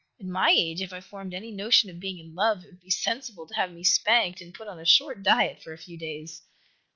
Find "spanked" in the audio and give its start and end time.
3.83-4.41